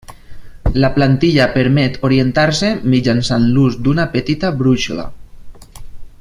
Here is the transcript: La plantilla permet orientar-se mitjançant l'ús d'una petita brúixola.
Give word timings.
La 0.83 0.89
plantilla 0.95 1.45
permet 1.57 1.99
orientar-se 2.09 2.71
mitjançant 2.95 3.45
l'ús 3.51 3.79
d'una 3.89 4.07
petita 4.17 4.53
brúixola. 4.63 5.07